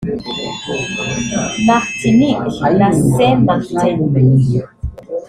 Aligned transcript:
Martinique 1.63 2.39
na 2.79 2.89
Saint-Martin 3.15 3.99